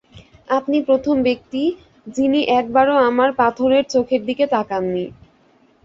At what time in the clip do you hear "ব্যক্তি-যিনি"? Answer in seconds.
1.23-2.39